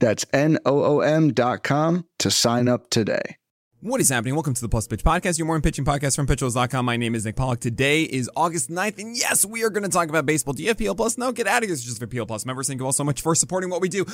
That's 0.00 0.24
N-O-O-M 0.32 1.34
dot 1.34 1.62
com 1.62 2.06
to 2.18 2.30
sign 2.30 2.68
up 2.68 2.88
today. 2.90 3.36
What 3.82 4.00
is 4.00 4.08
happening? 4.08 4.34
Welcome 4.34 4.54
to 4.54 4.60
the 4.60 4.68
Plus 4.68 4.86
Pitch 4.86 5.04
Podcast, 5.04 5.38
your 5.38 5.46
morning 5.46 5.62
pitching 5.62 5.84
podcast 5.84 6.16
from 6.16 6.26
pitchers.com. 6.26 6.84
My 6.84 6.96
name 6.96 7.14
is 7.14 7.24
Nick 7.24 7.36
Pollack. 7.36 7.60
Today 7.60 8.02
is 8.02 8.28
August 8.36 8.70
9th, 8.70 8.98
and 8.98 9.16
yes, 9.16 9.44
we 9.44 9.62
are 9.62 9.70
going 9.70 9.84
to 9.84 9.88
talk 9.88 10.08
about 10.08 10.26
baseball. 10.26 10.52
Do 10.52 10.62
you 10.62 10.68
have 10.68 10.78
PL 10.78 10.94
Plus? 10.94 11.16
No, 11.16 11.32
get 11.32 11.46
out 11.46 11.62
of 11.62 11.68
here. 11.68 11.72
It's 11.74 11.82
just 11.82 11.98
for 11.98 12.06
PL 12.06 12.26
Plus 12.26 12.44
members. 12.44 12.66
Thank 12.66 12.80
you 12.80 12.86
all 12.86 12.92
so 12.92 13.04
much 13.04 13.22
for 13.22 13.34
supporting 13.34 13.70
what 13.70 13.80
we 13.80 13.88
do. 13.88 14.04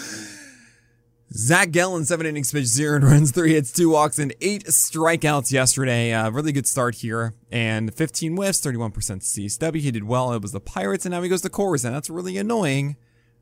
Zach 1.33 1.73
Gallen, 1.73 2.05
seven 2.05 2.27
innings 2.27 2.53
pitched, 2.53 2.67
zero 2.67 2.99
runs, 3.03 3.33
three 3.33 3.55
hits, 3.55 3.73
two 3.73 3.91
walks, 3.91 4.19
and 4.19 4.35
eight 4.41 4.65
strikeouts 4.67 5.51
yesterday. 5.53 6.13
Uh, 6.13 6.31
really 6.31 6.53
good 6.53 6.67
start 6.67 6.97
here. 6.97 7.35
And 7.51 7.93
15 7.93 8.37
whiffs, 8.37 8.61
31% 8.61 8.93
CSW. 8.93 9.77
He 9.81 9.91
did 9.91 10.05
well. 10.05 10.33
It 10.33 10.43
was 10.43 10.53
the 10.53 10.61
Pirates, 10.61 11.05
and 11.07 11.13
now 11.13 11.23
he 11.23 11.29
goes 11.29 11.43
to 11.43 11.51
and 11.63 11.95
that's 11.95 12.11
really 12.11 12.39
annoying. 12.39 12.97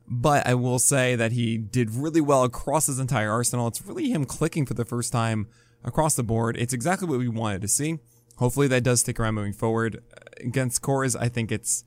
But 0.07 0.45
I 0.45 0.53
will 0.53 0.79
say 0.79 1.15
that 1.15 1.31
he 1.31 1.57
did 1.57 1.91
really 1.91 2.21
well 2.21 2.43
across 2.43 2.87
his 2.87 2.99
entire 2.99 3.31
arsenal. 3.31 3.67
It's 3.67 3.85
really 3.85 4.11
him 4.11 4.25
clicking 4.25 4.65
for 4.65 4.75
the 4.75 4.85
first 4.85 5.11
time 5.11 5.47
across 5.83 6.15
the 6.15 6.23
board. 6.23 6.57
It's 6.57 6.73
exactly 6.73 7.07
what 7.07 7.19
we 7.19 7.27
wanted 7.27 7.61
to 7.61 7.67
see. 7.67 7.99
Hopefully 8.37 8.67
that 8.67 8.83
does 8.83 8.99
stick 8.99 9.19
around 9.19 9.35
moving 9.35 9.53
forward. 9.53 10.03
Against 10.39 10.81
Coors, 10.81 11.15
I 11.19 11.29
think 11.29 11.51
it's 11.51 11.83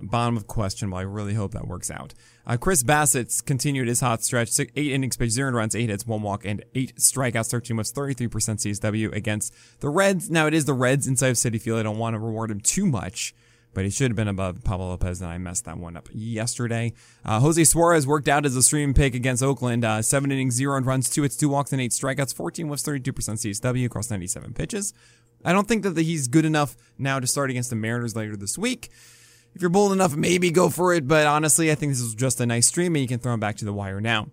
bottom 0.00 0.36
of 0.36 0.46
question, 0.46 0.90
but 0.90 0.96
I 0.96 1.02
really 1.02 1.34
hope 1.34 1.52
that 1.52 1.66
works 1.66 1.90
out. 1.90 2.14
Uh, 2.46 2.56
Chris 2.56 2.82
Bassitt's 2.82 3.40
continued 3.40 3.88
his 3.88 4.00
hot 4.00 4.22
stretch, 4.22 4.48
six, 4.48 4.72
eight 4.76 4.92
innings 4.92 5.16
pitched, 5.16 5.32
zero 5.32 5.50
runs, 5.50 5.74
eight 5.74 5.90
hits, 5.90 6.06
one 6.06 6.22
walk, 6.22 6.44
and 6.44 6.64
eight 6.74 6.96
strikeouts, 6.96 7.50
13 7.50 7.76
with 7.76 7.92
33% 7.92 8.28
CSW 8.28 9.12
against 9.12 9.54
the 9.80 9.88
Reds. 9.88 10.30
Now 10.30 10.46
it 10.46 10.54
is 10.54 10.64
the 10.64 10.74
Reds 10.74 11.06
inside 11.06 11.28
of 11.28 11.36
Citi 11.36 11.60
Field. 11.60 11.80
I 11.80 11.82
don't 11.82 11.98
want 11.98 12.14
to 12.14 12.20
reward 12.20 12.50
him 12.50 12.60
too 12.60 12.86
much, 12.86 13.34
but 13.74 13.84
he 13.84 13.90
should 13.90 14.10
have 14.10 14.16
been 14.16 14.28
above 14.28 14.64
Pablo 14.64 14.88
Lopez, 14.88 15.20
and 15.20 15.30
I 15.30 15.38
messed 15.38 15.64
that 15.66 15.78
one 15.78 15.96
up 15.96 16.08
yesterday. 16.12 16.92
Uh, 17.24 17.40
Jose 17.40 17.62
Suarez 17.64 18.06
worked 18.06 18.28
out 18.28 18.44
as 18.44 18.56
a 18.56 18.62
stream 18.62 18.94
pick 18.94 19.14
against 19.14 19.42
Oakland, 19.42 19.84
uh, 19.84 20.02
seven 20.02 20.32
innings, 20.32 20.54
zero 20.54 20.80
runs, 20.80 21.08
two 21.08 21.22
hits, 21.22 21.36
two 21.36 21.48
walks, 21.48 21.72
and 21.72 21.80
eight 21.80 21.92
strikeouts, 21.92 22.34
14 22.34 22.68
with 22.68 22.80
32% 22.80 23.12
CSW 23.12 23.86
across 23.86 24.10
97 24.10 24.54
pitches. 24.54 24.92
I 25.44 25.52
don't 25.52 25.68
think 25.68 25.84
that 25.84 25.96
he's 25.96 26.28
good 26.28 26.44
enough 26.44 26.76
now 26.98 27.20
to 27.20 27.26
start 27.26 27.50
against 27.50 27.70
the 27.70 27.76
Mariners 27.76 28.16
later 28.16 28.36
this 28.36 28.58
week 28.58 28.90
if 29.54 29.62
you're 29.62 29.70
bold 29.70 29.92
enough, 29.92 30.14
maybe 30.16 30.50
go 30.50 30.68
for 30.68 30.94
it. 30.94 31.08
But 31.08 31.26
honestly, 31.26 31.70
I 31.72 31.74
think 31.74 31.92
this 31.92 32.00
is 32.00 32.14
just 32.14 32.40
a 32.40 32.46
nice 32.46 32.66
stream 32.66 32.94
and 32.94 33.02
you 33.02 33.08
can 33.08 33.18
throw 33.18 33.34
him 33.34 33.40
back 33.40 33.56
to 33.56 33.64
the 33.64 33.72
wire 33.72 34.00
now. 34.00 34.28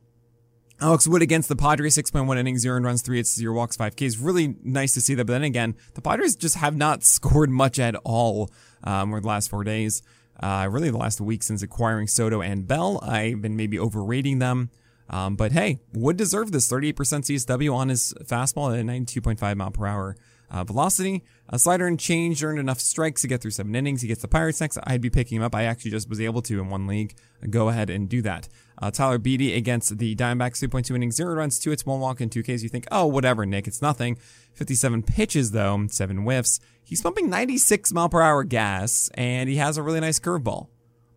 Alex 0.82 1.08
Wood 1.08 1.22
against 1.22 1.48
the 1.48 1.56
Padres, 1.56 1.98
6.1 1.98 2.38
innings, 2.38 2.62
0 2.62 2.82
runs, 2.82 3.02
3 3.02 3.18
hits, 3.18 3.34
0 3.36 3.54
walks, 3.54 3.78
5 3.78 3.96
Ks. 3.96 4.18
Really 4.18 4.56
nice 4.64 4.94
to 4.96 5.02
see 5.02 5.16
that. 5.16 5.26
But 5.26 5.34
then 5.34 5.44
again, 5.44 5.76
the 5.94 6.02
Padres 6.02 6.36
just 6.36 6.58
have 6.58 6.76
not 6.76 7.04
scored 7.06 7.50
much 7.50 7.80
at 7.80 7.96
all 8.04 8.50
um, 8.84 9.12
over 9.12 9.22
the 9.22 9.28
last 9.28 9.50
four 9.50 9.64
days. 9.64 10.02
Uh, 10.38 10.68
really, 10.70 10.90
the 10.90 10.98
last 10.98 11.22
week 11.22 11.44
since 11.44 11.62
acquiring 11.64 12.08
Soto 12.08 12.42
and 12.42 12.68
Bell. 12.68 13.00
I've 13.02 13.42
been 13.42 13.56
maybe 13.56 13.80
overrating 13.80 14.40
them. 14.40 14.70
Um, 15.10 15.36
but 15.36 15.52
hey, 15.52 15.80
Wood 15.94 16.18
deserved 16.18 16.52
this 16.52 16.70
38% 16.70 16.94
CSW 16.94 17.74
on 17.74 17.90
his 17.90 18.14
fastball 18.24 18.78
at 18.78 18.86
92.5 18.86 19.56
mile 19.56 19.72
per 19.72 19.86
hour 19.86 20.18
uh, 20.50 20.64
velocity. 20.64 21.24
A 21.50 21.60
slider 21.60 21.88
and 21.88 22.00
change 22.00 22.44
earned 22.44 22.60
enough 22.60 22.80
strikes 22.80 23.22
to 23.22 23.28
get 23.28 23.42
through 23.42 23.52
seven 23.52 23.76
innings. 23.76 24.02
He 24.02 24.08
gets 24.08 24.22
the 24.22 24.28
Pirates 24.28 24.62
next. 24.62 24.80
I'd 24.84 25.02
be 25.02 25.10
picking 25.10 25.38
him 25.38 25.44
up. 25.44 25.54
I 25.54 25.64
actually 25.64 25.92
just 25.92 26.10
was 26.10 26.20
able 26.20 26.42
to 26.44 26.60
in 26.60 26.70
one 26.70 26.88
league. 26.88 27.16
Go 27.50 27.70
ahead 27.70 27.90
and 27.90 28.10
do 28.10 28.22
that. 28.24 28.48
Uh, 28.82 28.92
Tyler 28.92 29.18
Beede 29.18 29.56
against 29.56 29.98
the 29.98 30.16
Diamondbacks, 30.16 30.64
2.2 30.68 30.96
innings, 30.96 31.16
zero 31.16 31.36
runs, 31.36 31.60
two 31.60 31.70
hits, 31.70 31.86
one 31.86 32.00
walk, 32.00 32.20
and 32.20 32.32
two 32.32 32.44
Ks. 32.44 32.64
You 32.64 32.70
think, 32.70 32.88
oh, 32.92 33.06
whatever, 33.06 33.46
Nick, 33.46 33.68
it's 33.68 33.82
nothing. 33.82 34.18
57 34.54 35.04
pitches 35.04 35.52
though, 35.52 35.86
seven 35.88 36.24
whiffs. 36.24 36.60
He's 36.84 37.02
pumping 37.02 37.30
96 37.30 37.94
mile 37.94 38.10
per 38.10 38.22
hour 38.22 38.44
gas, 38.44 39.10
and 39.14 39.50
he 39.50 39.56
has 39.58 39.78
a 39.78 39.84
really 39.84 40.00
nice 40.00 40.20
curveball. 40.20 40.68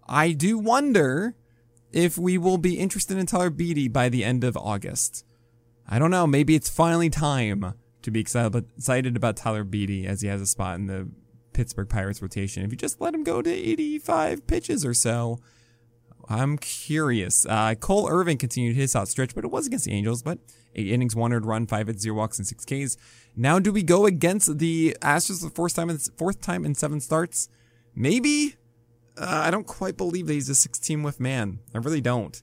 I 0.07 0.33
do 0.33 0.59
wonder 0.59 1.35
if 1.93 2.17
we 2.17 2.39
will 2.39 2.59
be 2.59 2.79
interested 2.79 3.17
in 3.19 3.27
Tyler 3.27 3.51
Beede 3.51 3.93
by 3.93 4.09
the 4.09 4.25
end 4.25 4.45
of 4.45 4.57
August. 4.57 5.25
I 5.89 5.99
don't 5.99 6.11
know. 6.11 6.27
Maybe 6.27 6.55
it's 6.55 6.69
finally 6.69 7.11
time 7.11 7.75
to 8.09 8.13
be 8.13 8.21
excited 8.21 9.17
about 9.17 9.37
Tyler 9.37 9.65
Beede 9.65 10.07
as 10.07 10.21
he 10.23 10.29
has 10.29 10.41
a 10.41 10.47
spot 10.47 10.77
in 10.77 10.87
the 10.87 11.09
Pittsburgh 11.53 11.89
Pirates 11.89 12.23
rotation. 12.23 12.65
If 12.65 12.71
you 12.71 12.77
just 12.77 13.01
let 13.01 13.15
him 13.15 13.25
go 13.25 13.43
to 13.43 13.51
85 13.51 14.47
pitches 14.47 14.85
or 14.85 14.95
so, 14.95 15.39
I'm 16.29 16.59
curious. 16.59 17.47
Uh, 17.47 17.75
Cole 17.75 18.09
Irvin 18.09 18.37
continued 18.37 18.77
his 18.77 18.93
hot 18.93 19.09
stretch, 19.09 19.35
but 19.35 19.45
it 19.45 19.51
was 19.51 19.67
against 19.67 19.87
the 19.87 19.93
Angels. 19.93 20.23
But 20.23 20.39
eight 20.75 20.89
innings, 20.89 21.17
one 21.17 21.33
earned 21.33 21.47
run, 21.47 21.67
five 21.67 21.87
hits, 21.87 22.03
zero 22.03 22.17
walks, 22.17 22.39
and 22.39 22.47
six 22.47 22.65
Ks. 22.65 22.97
Now, 23.35 23.59
do 23.59 23.73
we 23.73 23.83
go 23.83 24.07
against 24.07 24.59
the 24.59 24.97
Astros 25.01 25.43
the 25.43 25.51
fourth 25.51 25.75
time 25.75 25.91
in 25.91 25.99
fourth 25.99 26.41
time 26.41 26.65
in 26.65 26.75
seven 26.75 27.01
starts? 27.01 27.49
Maybe. 27.95 28.57
Uh, 29.17 29.43
I 29.45 29.51
don't 29.51 29.67
quite 29.67 29.97
believe 29.97 30.29
that 30.29 30.35
he's 30.35 30.49
a 30.49 30.55
16 30.55 31.03
with 31.03 31.19
man. 31.19 31.59
I 31.75 31.79
really 31.79 32.01
don't. 32.01 32.41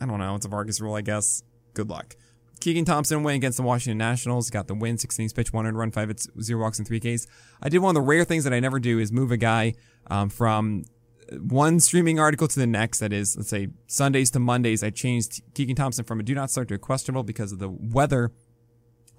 I 0.00 0.06
don't 0.06 0.20
know. 0.20 0.36
It's 0.36 0.46
a 0.46 0.48
Vargas 0.48 0.80
rule, 0.80 0.94
I 0.94 1.00
guess. 1.00 1.42
Good 1.74 1.88
luck. 1.88 2.14
Keegan 2.60 2.84
Thompson 2.84 3.22
went 3.22 3.36
against 3.36 3.56
the 3.56 3.62
Washington 3.62 3.98
Nationals, 3.98 4.50
got 4.50 4.66
the 4.66 4.74
win, 4.74 4.98
16 4.98 5.30
pitch, 5.30 5.52
100 5.52 5.76
run, 5.76 5.90
5 5.90 6.08
hits, 6.08 6.28
0 6.40 6.60
walks, 6.60 6.78
and 6.78 6.86
3 6.86 7.00
Ks. 7.00 7.26
I 7.62 7.68
did 7.68 7.78
one 7.78 7.90
of 7.90 7.94
the 7.94 8.06
rare 8.06 8.24
things 8.24 8.44
that 8.44 8.52
I 8.52 8.60
never 8.60 8.78
do 8.78 8.98
is 8.98 9.12
move 9.12 9.30
a 9.30 9.36
guy 9.36 9.74
um, 10.10 10.28
from 10.28 10.84
one 11.32 11.80
streaming 11.80 12.18
article 12.18 12.48
to 12.48 12.58
the 12.58 12.66
next. 12.66 12.98
That 13.00 13.12
is, 13.12 13.36
let's 13.36 13.50
say 13.50 13.68
Sundays 13.86 14.30
to 14.32 14.38
Mondays. 14.38 14.82
I 14.82 14.90
changed 14.90 15.42
Keegan 15.54 15.76
Thompson 15.76 16.04
from 16.04 16.20
a 16.20 16.22
do 16.22 16.34
not 16.34 16.50
start 16.50 16.68
to 16.68 16.74
a 16.74 16.78
questionable 16.78 17.22
because 17.22 17.52
of 17.52 17.58
the 17.58 17.68
weather. 17.68 18.32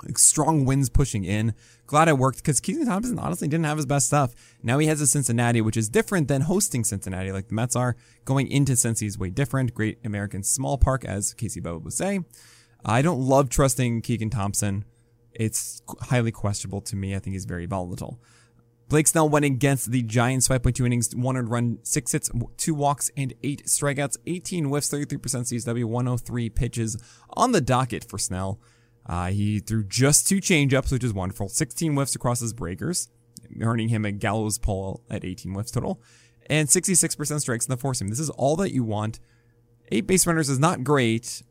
Like, 0.04 0.18
Strong 0.18 0.64
winds 0.64 0.90
pushing 0.90 1.26
in. 1.26 1.54
Glad 1.86 2.08
I 2.08 2.14
worked 2.14 2.38
because 2.38 2.60
Keegan 2.62 2.86
Thompson 2.86 3.20
honestly 3.20 3.48
didn't 3.48 3.66
have 3.66 3.78
his 3.78 3.86
best 3.86 4.08
stuff. 4.08 4.34
Now 4.64 4.78
he 4.78 4.88
has 4.88 5.02
a 5.02 5.08
Cincinnati, 5.08 5.60
which 5.62 5.76
is 5.76 5.90
different 5.90 6.30
than 6.30 6.42
hosting 6.42 6.84
Cincinnati 6.84 7.32
like 7.32 7.50
the 7.50 7.56
Mets 7.56 7.76
are. 7.76 7.96
Going 8.24 8.48
into 8.48 8.74
Cincy 8.74 9.08
is 9.08 9.18
way 9.18 9.30
different. 9.30 9.74
Great 9.74 10.00
American 10.06 10.44
small 10.44 10.78
park, 10.78 11.04
as 11.04 11.34
Casey 11.34 11.60
Bowe 11.60 11.78
would 11.80 11.94
say. 11.94 12.22
I 12.86 13.02
don't 13.02 13.20
love 13.20 13.50
trusting 13.50 14.02
Keegan 14.02 14.30
Thompson. 14.30 14.86
It's 15.34 15.82
highly 16.02 16.32
questionable 16.32 16.82
to 16.82 16.96
me. 16.96 17.16
I 17.16 17.20
think 17.20 17.34
he's 17.34 17.46
very 17.46 17.66
volatile. 17.66 18.20
Blake 18.90 19.06
Snell 19.06 19.30
went 19.30 19.46
against 19.46 19.92
the 19.92 20.02
Giants, 20.02 20.48
5.2 20.48 20.84
innings, 20.84 21.16
100 21.16 21.50
run, 21.50 21.78
6 21.84 22.12
hits, 22.12 22.32
2 22.58 22.74
walks, 22.74 23.12
and 23.16 23.36
8 23.44 23.66
strikeouts, 23.66 24.18
18 24.26 24.66
whiffs, 24.66 24.90
33% 24.90 25.20
CSW, 25.20 25.86
103 25.86 26.50
pitches 26.50 26.98
on 27.34 27.52
the 27.52 27.62
docket 27.62 28.04
for 28.10 28.18
Snell. 28.18 28.60
Uh, 29.06 29.28
he 29.28 29.60
threw 29.60 29.84
just 29.84 30.28
two 30.28 30.38
changeups, 30.38 30.92
which 30.92 31.04
is 31.04 31.14
wonderful. 31.14 31.50
16 31.50 31.94
whiffs 31.94 32.16
across 32.16 32.40
his 32.40 32.52
breakers, 32.52 33.10
earning 33.62 33.90
him 33.90 34.06
a 34.06 34.12
gallows 34.12 34.58
pull 34.58 35.04
at 35.10 35.24
18 35.24 35.54
whiffs 35.54 35.72
total, 35.72 36.02
and 36.50 36.68
66% 36.68 37.42
strikes 37.42 37.66
in 37.68 37.72
the 37.72 37.78
four 37.78 37.94
seam. 37.94 38.08
This 38.08 38.20
is 38.20 38.32
all 38.32 38.56
that 38.56 38.72
you 38.74 38.84
want. 38.84 39.20
Eight 39.92 40.08
base 40.08 40.26
runners 40.26 40.50
is 40.50 40.60
not 40.60 40.84
great, 40.84 41.44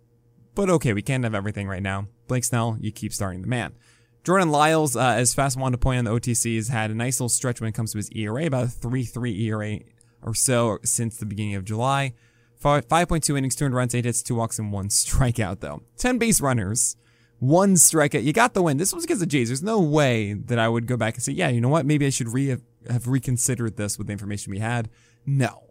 but 0.59 0.69
okay, 0.69 0.93
we 0.93 1.03
can't 1.03 1.23
have 1.23 1.37
everything 1.37 1.69
right 1.69 1.85
now. 1.85 2.09
Blake 2.27 2.43
Snell, 2.43 2.77
you 2.81 2.91
keep 2.91 3.13
starting 3.13 3.43
the 3.43 3.47
man. 3.47 3.77
Jordan 4.25 4.51
Lyles, 4.51 4.97
uh, 4.97 5.15
as 5.17 5.33
Fast 5.33 5.57
wanted 5.57 5.77
to 5.77 5.79
point 5.79 5.99
on 5.99 6.05
the 6.05 6.11
OTC, 6.11 6.57
has 6.57 6.67
had 6.67 6.91
a 6.91 6.95
nice 6.95 7.21
little 7.21 7.29
stretch 7.29 7.61
when 7.61 7.69
it 7.69 7.77
comes 7.77 7.93
to 7.93 7.99
his 7.99 8.11
ERA, 8.11 8.45
about 8.47 8.65
a 8.65 8.67
3-3 8.67 9.41
ERA 9.43 9.79
or 10.21 10.35
so 10.35 10.81
since 10.83 11.17
the 11.17 11.27
beginning 11.27 11.55
of 11.55 11.65
July. 11.65 12.13
5.2 12.61 13.39
innings, 13.39 13.55
200 13.55 13.77
runs, 13.77 13.95
8 13.95 14.05
hits, 14.05 14.21
2 14.21 14.35
walks, 14.35 14.59
and 14.59 14.73
1 14.73 14.89
strikeout, 14.89 15.61
though. 15.61 15.85
10 15.97 16.19
base 16.19 16.41
runners, 16.41 16.97
1 17.39 17.75
strikeout. 17.75 18.25
You 18.25 18.33
got 18.33 18.55
the 18.55 18.63
win. 18.63 18.79
This 18.79 18.93
was 18.93 19.05
against 19.05 19.21
the 19.21 19.27
Jays. 19.27 19.51
There's 19.51 19.63
no 19.63 19.81
way 19.81 20.33
that 20.33 20.59
I 20.59 20.69
would 20.69 20.89
go 20.89 20.97
back 20.97 21.15
and 21.15 21.23
say, 21.23 21.35
yeah, 21.35 21.51
you 21.51 21.61
know 21.61 21.69
what? 21.69 21.87
Maybe 21.87 22.05
I 22.05 22.11
should 22.11 22.35
re- 22.35 22.57
have 22.91 23.07
reconsidered 23.07 23.77
this 23.77 23.97
with 23.97 24.09
the 24.09 24.13
information 24.13 24.51
we 24.51 24.59
had. 24.59 24.91
No. 25.25 25.71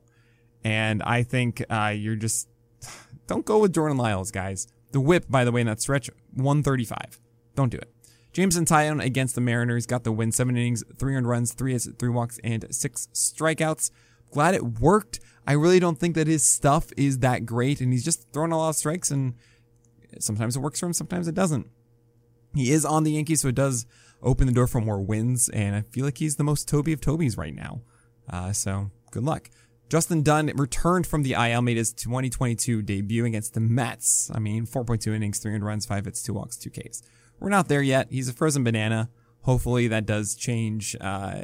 And 0.63 1.04
I 1.04 1.24
think 1.24 1.62
uh, 1.69 1.94
you're 1.94 2.16
just. 2.16 2.48
Don't 3.28 3.45
go 3.45 3.60
with 3.60 3.74
Jordan 3.74 3.98
Lyles, 3.98 4.31
guys. 4.31 4.68
The 4.92 5.00
whip, 5.00 5.25
by 5.30 5.44
the 5.44 5.51
way, 5.51 5.62
in 5.62 5.68
that 5.68 5.81
stretch, 5.81 6.10
135. 6.34 7.19
Don't 7.56 7.69
do 7.69 7.78
it. 7.78 7.92
Jameson 8.34 8.66
Taillon 8.66 9.04
against 9.04 9.36
the 9.36 9.42
Mariners 9.42 9.86
got 9.86 10.04
the 10.04 10.12
win. 10.12 10.31
Seven 10.31 10.56
innings, 10.56 10.84
300 10.98 11.28
runs, 11.28 11.54
three 11.54 11.74
hits, 11.74 11.89
three 11.98 12.10
walks, 12.10 12.39
and 12.44 12.66
six 12.69 13.07
strikeouts. 13.13 13.89
Glad 14.31 14.54
it 14.54 14.80
worked. 14.80 15.19
I 15.45 15.54
really 15.54 15.80
don't 15.80 15.98
think 15.98 16.16
that 16.16 16.28
his 16.28 16.44
stuff 16.44 16.88
is 16.98 17.19
that 17.19 17.45
great, 17.45 17.81
and 17.81 17.92
he's 17.92 18.06
just 18.06 18.31
throwing 18.34 18.51
a 18.51 18.57
lot 18.57 18.69
of 18.69 18.75
strikes, 18.75 19.12
and 19.12 19.34
sometimes 20.19 20.56
it 20.56 20.60
works 20.60 20.80
for 20.80 20.86
him, 20.86 20.94
sometimes 20.94 21.28
it 21.28 21.36
doesn't. 21.36 21.68
He 22.54 22.72
is 22.72 22.86
on 22.86 23.04
the 23.04 23.13
Yankees, 23.13 23.42
so 23.42 23.48
it 23.48 23.56
does 23.56 23.86
open 24.22 24.48
the 24.48 24.54
door 24.54 24.68
for 24.68 24.81
more 24.81 25.01
wins, 25.01 25.50
and 25.50 25.75
I 25.75 25.81
feel 25.81 26.06
like 26.06 26.18
he's 26.18 26.36
the 26.36 26.44
most 26.44 26.68
Toby 26.68 26.92
of 26.94 27.01
Toby's 27.01 27.38
right 27.38 27.56
now. 27.56 27.81
Uh, 28.30 28.51
so 28.51 28.92
good 29.12 29.24
luck. 29.24 29.50
Justin 29.89 30.22
Dunn 30.22 30.51
returned 30.56 31.07
from 31.07 31.24
the 31.24 31.34
IL, 31.34 31.62
made 31.62 31.78
his 31.78 31.94
2022 31.94 32.81
debut 32.81 33.25
against 33.25 33.54
the 33.54 33.62
Mets. 33.62 34.30
I 34.34 34.39
mean, 34.39 34.66
4.2 34.66 35.16
innings, 35.16 35.39
300 35.39 35.66
runs, 35.66 35.86
5 35.86 36.06
hits, 36.06 36.22
2 36.24 36.34
walks, 36.34 36.57
2 36.57 36.69
Ks. 36.69 37.04
we're 37.39 37.50
not 37.50 37.69
there 37.69 37.81
yet. 37.81 38.07
He's 38.10 38.28
a 38.28 38.34
frozen 38.34 38.63
banana. 38.63 39.10
Hopefully 39.42 39.88
that 39.88 40.06
does 40.06 40.36
change. 40.36 40.95
Uh, 41.00 41.39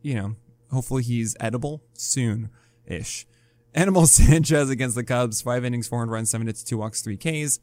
you 0.00 0.14
know, 0.14 0.36
hopefully 0.70 1.02
he's 1.02 1.36
edible 1.38 1.82
soon 1.92 2.48
ish. 2.86 3.26
Animal 3.74 4.06
Sanchez 4.06 4.70
against 4.70 4.96
the 4.96 5.04
Cubs, 5.04 5.42
five 5.42 5.64
innings, 5.64 5.86
400 5.86 6.10
runs, 6.10 6.30
seven 6.30 6.46
hits, 6.46 6.62
two 6.62 6.78
walks, 6.78 7.02
three 7.02 7.18
Ks. 7.18 7.60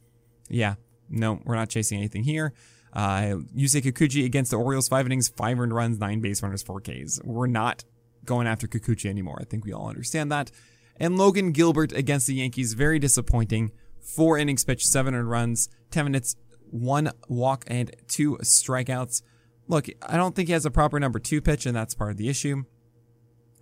Yeah, 0.47 0.75
no, 1.09 1.39
we're 1.43 1.55
not 1.55 1.69
chasing 1.69 1.97
anything 1.97 2.23
here. 2.23 2.53
Uh, 2.93 3.37
Yusei 3.55 3.81
Kikuchi 3.81 4.23
against 4.23 4.51
the 4.51 4.57
Orioles, 4.57 4.87
five 4.87 5.07
innings, 5.07 5.27
five 5.29 5.59
earned 5.59 5.73
runs, 5.73 5.97
nine 5.97 6.19
base 6.19 6.43
runners, 6.43 6.61
four 6.61 6.79
Ks. 6.79 7.19
We're 7.23 7.47
not 7.47 7.83
going 8.25 8.47
after 8.47 8.67
Kikuchi 8.67 9.09
anymore. 9.09 9.37
I 9.41 9.45
think 9.45 9.65
we 9.65 9.73
all 9.73 9.89
understand 9.89 10.31
that. 10.31 10.51
And 10.97 11.17
Logan 11.17 11.51
Gilbert 11.51 11.91
against 11.91 12.27
the 12.27 12.35
Yankees, 12.35 12.73
very 12.73 12.99
disappointing. 12.99 13.71
Four 13.99 14.37
innings 14.37 14.63
pitched, 14.63 14.85
seven 14.85 15.15
earned 15.15 15.29
runs, 15.29 15.69
10 15.91 16.05
minutes, 16.05 16.35
one 16.69 17.11
walk, 17.27 17.63
and 17.67 17.95
two 18.07 18.37
strikeouts. 18.37 19.21
Look, 19.67 19.87
I 20.01 20.17
don't 20.17 20.35
think 20.35 20.49
he 20.49 20.53
has 20.53 20.65
a 20.65 20.71
proper 20.71 20.99
number 20.99 21.19
two 21.19 21.41
pitch, 21.41 21.65
and 21.65 21.75
that's 21.75 21.95
part 21.95 22.11
of 22.11 22.17
the 22.17 22.29
issue. 22.29 22.63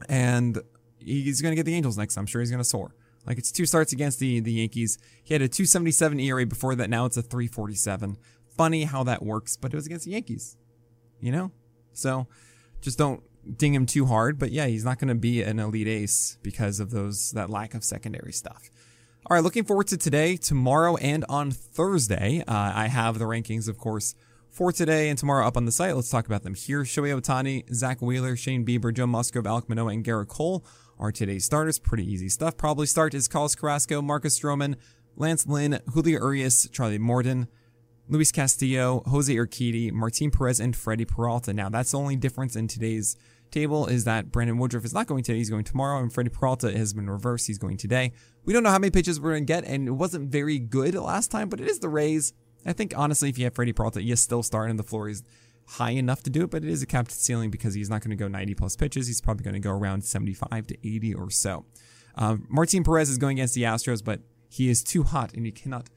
And 0.10 0.60
he's 0.98 1.42
going 1.42 1.52
to 1.52 1.56
get 1.56 1.66
the 1.66 1.76
Angels 1.76 1.98
next. 1.98 2.18
I'm 2.18 2.26
sure 2.26 2.42
he's 2.42 2.50
going 2.50 2.64
to 2.64 2.68
soar. 2.68 2.96
Like 3.26 3.38
it's 3.38 3.52
two 3.52 3.66
starts 3.66 3.94
against 3.94 4.20
the 4.20 4.40
the 4.40 4.54
Yankees. 4.54 4.98
He 5.24 5.34
had 5.34 5.42
a 5.42 5.48
277 5.48 6.20
ERA 6.20 6.46
before 6.46 6.76
that. 6.76 6.90
Now 6.90 7.06
it's 7.06 7.18
a 7.18 7.22
347. 7.22 8.18
Funny 8.58 8.84
how 8.86 9.04
that 9.04 9.24
works, 9.24 9.56
but 9.58 9.74
it 9.74 9.76
was 9.76 9.86
against 9.86 10.06
the 10.06 10.12
Yankees. 10.12 10.58
You 11.20 11.32
know? 11.32 11.52
So 11.94 12.28
just 12.82 12.98
don't 12.98 13.22
ding 13.58 13.74
him 13.74 13.86
too 13.86 14.06
hard, 14.06 14.38
but 14.38 14.52
yeah, 14.52 14.68
he's 14.68 14.86
not 14.86 15.00
going 15.00 15.10
to 15.10 15.16
be 15.16 15.42
an 15.42 15.60
elite 15.60 15.88
ace 15.88 16.38
because 16.44 16.80
of 16.80 16.92
those 16.92 17.32
that 17.32 17.50
lack 17.50 17.74
of 17.74 17.84
secondary 17.84 18.34
stuff. 18.34 18.70
All 19.28 19.36
right, 19.36 19.44
looking 19.44 19.64
forward 19.64 19.88
to 19.88 19.98
today, 19.98 20.36
tomorrow, 20.36 20.98
and 20.98 21.24
on 21.30 21.52
Thursday. 21.52 22.44
Uh, 22.48 22.72
I 22.76 22.88
have 22.88 23.20
the 23.20 23.26
rankings, 23.26 23.68
of 23.68 23.78
course, 23.78 24.16
for 24.50 24.72
today 24.72 25.10
and 25.10 25.18
tomorrow 25.18 25.46
up 25.46 25.56
on 25.56 25.66
the 25.66 25.72
site. 25.72 25.96
Let's 25.96 26.10
talk 26.10 26.26
about 26.26 26.44
them 26.44 26.56
here. 26.56 26.82
Shohei 26.84 27.20
Ohtani, 27.20 27.72
Zack 27.74 28.02
Wheeler, 28.02 28.36
Shane 28.36 28.66
Bieber, 28.66 28.94
Joe 28.94 29.08
Musgrove, 29.08 29.46
Alek 29.46 29.70
Manoah, 29.70 29.94
and 29.94 30.04
Gerrit 30.04 30.28
Cole 30.28 30.66
are 31.00 31.12
today's 31.12 31.46
starters. 31.46 31.80
Pretty 31.80 32.12
easy 32.12 32.30
stuff. 32.30 32.58
Probably 32.58 32.88
start 32.88 33.14
is 33.14 33.28
Carlos 33.28 33.56
Carrasco, 33.56 34.02
Marcus 34.02 34.40
Stroman, 34.40 34.76
Lance 35.16 35.48
Lynn, 35.48 35.80
Julio 35.94 36.20
Urias, 36.20 36.68
Charlie 36.72 36.98
Morton, 36.98 37.48
Luis 38.10 38.32
Castillo, 38.32 39.04
Jose 39.06 39.34
Urquidy, 39.34 39.92
Martin 39.92 40.32
Perez, 40.32 40.60
and 40.60 40.76
Freddy 40.76 41.06
Peralta. 41.06 41.54
Now, 41.54 41.70
that's 41.70 41.92
the 41.92 41.98
only 41.98 42.16
difference 42.16 42.56
in 42.56 42.68
today's 42.68 43.16
table 43.52 43.88
is 43.88 44.06
that 44.06 44.32
Brandon 44.32 44.58
Woodruff 44.58 44.86
is 44.86 44.94
not 44.94 45.08
going 45.08 45.24
today. 45.24 45.38
He's 45.38 45.50
going 45.50 45.64
tomorrow, 45.64 46.00
and 46.00 46.12
Freddy 46.12 46.30
Peralta 46.30 46.76
has 46.76 46.94
been 46.94 47.10
reversed. 47.10 47.48
He's 47.48 47.58
going 47.58 47.78
today. 47.78 48.14
We 48.46 48.54
don't 48.54 48.64
know 48.64 48.70
how 48.70 48.80
many 48.80 48.92
pitches 48.92 49.20
we're 49.20 49.32
going 49.32 49.46
to 49.46 49.54
get, 49.54 49.66
and 49.66 49.88
it 49.88 49.92
wasn't 49.92 50.32
very 50.32 50.60
good 50.60 50.96
last 50.96 51.32
time, 51.32 51.50
but 51.50 51.60
it 51.60 51.68
is 51.68 51.80
the 51.80 51.90
Rays. 51.90 52.34
I 52.66 52.74
think, 52.74 52.94
honestly, 52.96 53.30
if 53.30 53.38
you 53.38 53.46
have 53.46 53.56
Freddy 53.56 53.74
Peralta, 53.74 54.02
you 54.02 54.16
still 54.16 54.44
start, 54.44 54.70
and 54.70 54.80
the 54.80 54.84
floor 54.84 55.10
is 55.10 55.24
high 55.66 55.92
enough 55.92 56.24
to 56.24 56.30
do 56.30 56.44
it, 56.44 56.50
but 56.52 56.64
it 56.64 56.70
is 56.70 56.82
a 56.82 56.86
capped 56.86 57.12
ceiling 57.12 57.50
because 57.50 57.74
he's 57.74 57.90
not 57.90 58.02
going 58.02 58.10
to 58.10 58.16
go 58.16 58.28
90 58.28 58.56
plus 58.56 58.76
pitches. 58.76 59.08
He's 59.08 59.22
probably 59.22 59.44
going 59.44 59.54
to 59.54 59.60
go 59.60 59.72
around 59.72 60.04
75 60.04 60.68
to 60.68 60.78
80 60.88 61.14
or 61.14 61.30
so. 61.30 61.66
Um, 62.16 62.46
Martin 62.50 62.84
Perez 62.84 63.10
is 63.10 63.18
going 63.18 63.38
against 63.38 63.56
the 63.56 63.64
Astros, 63.64 64.04
but 64.04 64.22
he 64.50 64.70
is 64.70 64.84
too 64.84 65.04
hot, 65.04 65.34
and 65.34 65.46
you 65.46 65.52
cannot 65.52 65.90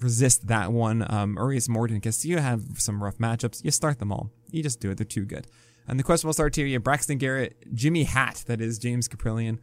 resist 0.00 0.48
that 0.48 0.72
one. 0.72 1.06
Um, 1.08 1.36
Urias 1.38 1.68
Morton, 1.68 2.00
Castillo 2.00 2.40
have 2.40 2.62
some 2.78 3.02
rough 3.02 3.18
matchups. 3.18 3.64
You 3.64 3.70
start 3.70 3.98
them 3.98 4.12
all. 4.12 4.30
You 4.50 4.62
just 4.62 4.80
do 4.80 4.90
it. 4.90 4.98
They're 4.98 5.04
too 5.04 5.24
good. 5.24 5.46
And 5.86 5.98
the 5.98 6.02
questionable 6.02 6.32
start 6.32 6.56
here, 6.56 6.66
you 6.66 6.74
have 6.74 6.82
Braxton 6.82 7.18
Garrett, 7.18 7.56
Jimmy 7.74 8.04
Hat, 8.04 8.44
that 8.46 8.60
is 8.60 8.78
James 8.78 9.08
Kaprielian, 9.08 9.58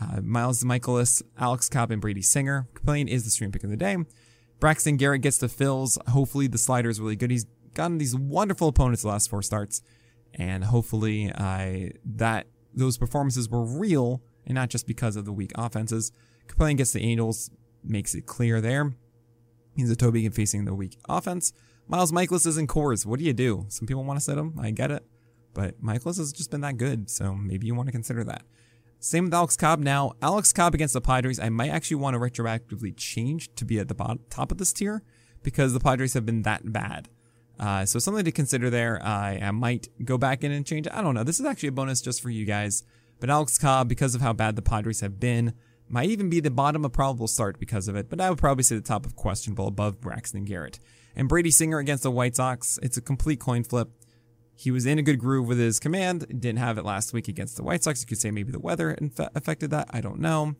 uh, 0.00 0.20
Miles 0.20 0.62
Mikolas, 0.64 1.22
Alex 1.38 1.68
Cobb, 1.68 1.90
and 1.90 2.00
Brady 2.00 2.22
Singer. 2.22 2.68
Kaprielian 2.74 3.08
is 3.08 3.24
the 3.24 3.30
stream 3.30 3.52
pick 3.52 3.64
of 3.64 3.70
the 3.70 3.76
day. 3.76 3.96
Braxton 4.60 4.96
Garrett 4.96 5.22
gets 5.22 5.38
the 5.38 5.46
Phils. 5.46 5.96
Hopefully 6.08 6.46
the 6.46 6.58
slider 6.58 6.88
is 6.88 7.00
really 7.00 7.16
good. 7.16 7.30
He's 7.30 7.46
gotten 7.74 7.98
these 7.98 8.14
wonderful 8.14 8.68
opponents 8.68 9.02
the 9.02 9.08
last 9.08 9.30
four 9.30 9.42
starts, 9.42 9.82
and 10.34 10.64
hopefully 10.64 11.32
uh, 11.32 11.90
that 12.04 12.46
those 12.74 12.98
performances 12.98 13.48
were 13.48 13.64
real 13.64 14.22
and 14.46 14.54
not 14.54 14.68
just 14.68 14.86
because 14.86 15.16
of 15.16 15.24
the 15.24 15.32
weak 15.32 15.52
offenses. 15.54 16.12
Kaprielian 16.48 16.76
gets 16.76 16.92
the 16.92 17.00
Angels, 17.00 17.50
makes 17.82 18.14
it 18.14 18.26
clear 18.26 18.60
there. 18.60 18.94
He's 19.74 19.90
a 19.90 19.96
Toby 19.96 20.28
facing 20.28 20.64
the 20.64 20.74
weak 20.74 20.98
offense. 21.08 21.52
Miles 21.88 22.12
Mikolas 22.12 22.46
is 22.46 22.58
in 22.58 22.66
Coors. 22.66 23.06
What 23.06 23.18
do 23.18 23.24
you 23.24 23.32
do? 23.32 23.66
Some 23.68 23.86
people 23.86 24.04
want 24.04 24.18
to 24.18 24.24
sit 24.24 24.38
him. 24.38 24.58
I 24.60 24.70
get 24.70 24.90
it. 24.90 25.04
But 25.54 25.82
Mikolas 25.82 26.18
has 26.18 26.32
just 26.32 26.50
been 26.50 26.62
that 26.62 26.78
good, 26.78 27.10
so 27.10 27.34
maybe 27.34 27.66
you 27.66 27.74
want 27.74 27.88
to 27.88 27.92
consider 27.92 28.24
that. 28.24 28.42
Same 28.98 29.24
with 29.24 29.34
Alex 29.34 29.56
Cobb 29.56 29.80
now. 29.80 30.12
Alex 30.22 30.52
Cobb 30.52 30.74
against 30.74 30.94
the 30.94 31.00
Padres, 31.00 31.40
I 31.40 31.48
might 31.48 31.70
actually 31.70 31.96
want 31.96 32.14
to 32.14 32.20
retroactively 32.20 32.96
change 32.96 33.52
to 33.56 33.64
be 33.64 33.78
at 33.78 33.88
the 33.88 33.94
bottom, 33.94 34.20
top 34.30 34.52
of 34.52 34.58
this 34.58 34.72
tier 34.72 35.02
because 35.42 35.72
the 35.72 35.80
Padres 35.80 36.14
have 36.14 36.24
been 36.24 36.42
that 36.42 36.72
bad. 36.72 37.08
Uh, 37.58 37.84
so 37.84 37.98
something 37.98 38.24
to 38.24 38.32
consider 38.32 38.70
there. 38.70 39.00
I, 39.04 39.38
I 39.42 39.50
might 39.50 39.88
go 40.04 40.18
back 40.18 40.42
in 40.44 40.52
and 40.52 40.66
change. 40.66 40.86
I 40.90 41.02
don't 41.02 41.14
know. 41.14 41.24
This 41.24 41.40
is 41.40 41.46
actually 41.46 41.70
a 41.70 41.72
bonus 41.72 42.00
just 42.00 42.22
for 42.22 42.30
you 42.30 42.44
guys. 42.44 42.82
But 43.20 43.30
Alex 43.30 43.58
Cobb, 43.58 43.88
because 43.88 44.14
of 44.14 44.20
how 44.20 44.32
bad 44.32 44.56
the 44.56 44.62
Padres 44.62 45.00
have 45.00 45.20
been, 45.20 45.54
might 45.88 46.08
even 46.08 46.30
be 46.30 46.40
the 46.40 46.50
bottom 46.50 46.84
of 46.84 46.92
probable 46.92 47.28
start 47.28 47.60
because 47.60 47.86
of 47.86 47.96
it. 47.96 48.08
But 48.08 48.20
I 48.20 48.30
would 48.30 48.38
probably 48.38 48.64
say 48.64 48.74
the 48.74 48.80
top 48.80 49.06
of 49.06 49.14
questionable 49.14 49.68
above 49.68 50.00
Braxton 50.00 50.44
Garrett. 50.44 50.80
And 51.14 51.28
Brady 51.28 51.50
Singer 51.50 51.78
against 51.78 52.02
the 52.02 52.10
White 52.10 52.36
Sox, 52.36 52.78
it's 52.82 52.96
a 52.96 53.02
complete 53.02 53.38
coin 53.38 53.62
flip. 53.62 53.90
He 54.62 54.70
was 54.70 54.86
in 54.86 54.96
a 54.96 55.02
good 55.02 55.18
groove 55.18 55.48
with 55.48 55.58
his 55.58 55.80
command. 55.80 56.24
Didn't 56.28 56.60
have 56.60 56.78
it 56.78 56.84
last 56.84 57.12
week 57.12 57.26
against 57.26 57.56
the 57.56 57.64
White 57.64 57.82
Sox. 57.82 58.00
You 58.00 58.06
could 58.06 58.18
say 58.18 58.30
maybe 58.30 58.52
the 58.52 58.60
weather 58.60 58.96
affected 59.34 59.70
that. 59.70 59.88
I 59.90 60.00
don't 60.00 60.20
know. 60.20 60.54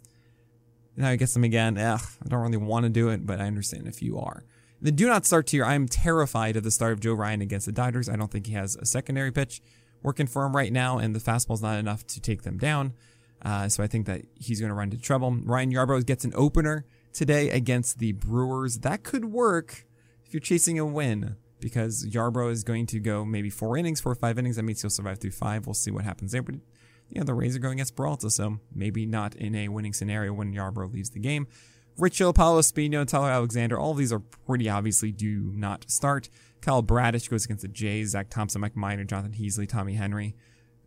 Now 0.96 1.12
he 1.12 1.16
gets 1.16 1.34
them 1.34 1.44
again. 1.44 1.78
Ugh, 1.78 2.00
I 2.24 2.28
don't 2.28 2.40
really 2.40 2.56
want 2.56 2.82
to 2.82 2.90
do 2.90 3.10
it, 3.10 3.24
but 3.24 3.40
I 3.40 3.46
understand 3.46 3.86
if 3.86 4.02
you 4.02 4.18
are. 4.18 4.42
The 4.80 4.90
do 4.90 5.06
not 5.06 5.24
start 5.24 5.46
tier. 5.46 5.64
I'm 5.64 5.86
terrified 5.86 6.56
of 6.56 6.64
the 6.64 6.72
start 6.72 6.94
of 6.94 6.98
Joe 6.98 7.14
Ryan 7.14 7.42
against 7.42 7.66
the 7.66 7.72
Dodgers. 7.72 8.08
I 8.08 8.16
don't 8.16 8.28
think 8.28 8.48
he 8.48 8.54
has 8.54 8.74
a 8.74 8.86
secondary 8.86 9.30
pitch 9.30 9.62
working 10.02 10.26
for 10.26 10.44
him 10.44 10.56
right 10.56 10.72
now, 10.72 10.98
and 10.98 11.14
the 11.14 11.20
fastball's 11.20 11.62
not 11.62 11.78
enough 11.78 12.04
to 12.08 12.20
take 12.20 12.42
them 12.42 12.58
down. 12.58 12.94
Uh, 13.40 13.68
so 13.68 13.84
I 13.84 13.86
think 13.86 14.06
that 14.06 14.22
he's 14.34 14.58
going 14.58 14.70
to 14.70 14.74
run 14.74 14.90
into 14.90 15.00
trouble. 15.00 15.30
Ryan 15.30 15.72
Yarbrough 15.72 16.06
gets 16.06 16.24
an 16.24 16.32
opener 16.34 16.86
today 17.12 17.50
against 17.50 18.00
the 18.00 18.10
Brewers. 18.10 18.80
That 18.80 19.04
could 19.04 19.26
work 19.26 19.86
if 20.26 20.34
you're 20.34 20.40
chasing 20.40 20.80
a 20.80 20.84
win 20.84 21.36
because 21.62 22.04
Yarbrough 22.06 22.50
is 22.50 22.64
going 22.64 22.84
to 22.86 23.00
go 23.00 23.24
maybe 23.24 23.48
four 23.48 23.78
innings, 23.78 24.00
four 24.00 24.12
or 24.12 24.16
five 24.16 24.38
innings. 24.38 24.56
That 24.56 24.64
means 24.64 24.82
he'll 24.82 24.90
survive 24.90 25.18
through 25.18 25.30
five. 25.30 25.66
We'll 25.66 25.72
see 25.72 25.90
what 25.90 26.04
happens 26.04 26.32
there. 26.32 26.42
But 26.42 26.56
yeah, 27.08 27.22
the 27.22 27.32
Rays 27.32 27.56
are 27.56 27.60
going 27.60 27.74
against 27.74 27.96
Peralta, 27.96 28.28
so 28.30 28.58
maybe 28.74 29.06
not 29.06 29.34
in 29.34 29.54
a 29.54 29.68
winning 29.68 29.94
scenario 29.94 30.34
when 30.34 30.52
Yarbrough 30.52 30.92
leaves 30.92 31.10
the 31.10 31.20
game. 31.20 31.46
Rich 31.96 32.18
Hill, 32.18 32.32
Paolo 32.32 32.60
Espino, 32.60 33.06
Tyler 33.06 33.30
Alexander, 33.30 33.78
all 33.78 33.92
of 33.92 33.98
these 33.98 34.12
are 34.12 34.18
pretty 34.18 34.68
obviously 34.68 35.12
do 35.12 35.52
not 35.54 35.90
start. 35.90 36.28
Kyle 36.60 36.82
Bradish 36.82 37.28
goes 37.28 37.44
against 37.44 37.62
the 37.62 37.68
Jays, 37.68 38.10
Zach 38.10 38.30
Thompson, 38.30 38.60
Mike 38.60 38.76
Minor, 38.76 39.04
Jonathan 39.04 39.38
Heasley, 39.38 39.68
Tommy 39.68 39.94
Henry, 39.94 40.34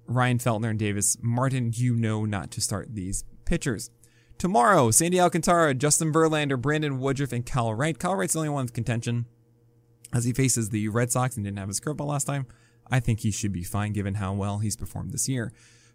Ryan 0.07 0.39
Feltner, 0.39 0.71
and 0.71 0.79
Davis 0.79 1.17
Martin. 1.21 1.71
You 1.73 1.95
know 1.95 2.25
not 2.25 2.49
to 2.51 2.61
start 2.61 2.95
these 2.95 3.23
pitchers. 3.45 3.91
Tomorrow, 4.37 4.91
Sandy 4.91 5.19
Alcantara, 5.19 5.73
Justin 5.73 6.11
Verlander, 6.11 6.59
Brandon 6.59 6.99
Woodruff, 6.99 7.31
and 7.31 7.45
Kyle 7.45 7.73
Wright. 7.73 7.97
Kyle 7.97 8.15
Wright's 8.15 8.33
the 8.33 8.39
only 8.39 8.49
one 8.49 8.65
with 8.65 8.73
contention 8.73 9.25
as 10.13 10.25
he 10.25 10.33
faces 10.33 10.69
the 10.69 10.87
Red 10.89 11.11
Sox 11.11 11.35
and 11.35 11.45
didn't 11.45 11.59
have 11.59 11.67
his 11.67 11.79
curveball 11.79 12.07
last 12.07 12.25
time. 12.25 12.45
I 12.89 12.99
think 12.99 13.21
he 13.21 13.31
should 13.31 13.51
be 13.51 13.63
fine 13.63 13.93
given 13.93 14.15
how 14.15 14.33
well 14.33 14.59
he's 14.59 14.75
performed 14.75 15.11
this 15.11 15.27
year. 15.27 15.51